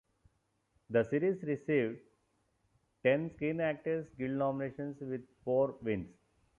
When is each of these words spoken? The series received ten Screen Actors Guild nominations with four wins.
The 0.89 1.03
series 1.03 1.43
received 1.43 1.99
ten 3.03 3.29
Screen 3.35 3.59
Actors 3.59 4.07
Guild 4.17 4.31
nominations 4.35 4.99
with 4.99 5.21
four 5.43 5.75
wins. 5.83 6.09